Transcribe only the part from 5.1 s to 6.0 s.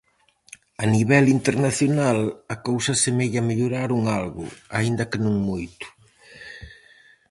que non moito.